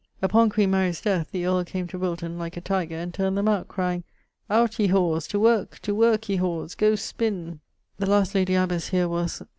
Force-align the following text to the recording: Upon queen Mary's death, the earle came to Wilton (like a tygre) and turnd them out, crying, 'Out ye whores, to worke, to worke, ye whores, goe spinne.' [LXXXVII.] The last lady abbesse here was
Upon 0.19 0.49
queen 0.49 0.71
Mary's 0.71 0.99
death, 0.99 1.29
the 1.31 1.45
earle 1.45 1.63
came 1.63 1.85
to 1.89 1.99
Wilton 1.99 2.39
(like 2.39 2.57
a 2.57 2.59
tygre) 2.61 2.93
and 2.97 3.13
turnd 3.13 3.37
them 3.37 3.47
out, 3.47 3.67
crying, 3.67 4.03
'Out 4.49 4.79
ye 4.79 4.87
whores, 4.87 5.27
to 5.27 5.39
worke, 5.39 5.77
to 5.83 5.93
worke, 5.93 6.27
ye 6.27 6.39
whores, 6.39 6.75
goe 6.75 6.95
spinne.' 6.95 7.59
[LXXXVII.] 7.59 7.59
The 7.99 8.09
last 8.09 8.33
lady 8.33 8.55
abbesse 8.55 8.87
here 8.89 9.07
was 9.07 9.43